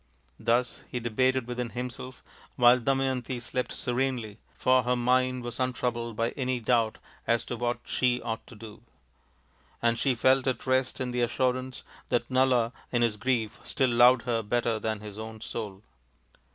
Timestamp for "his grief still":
13.03-13.91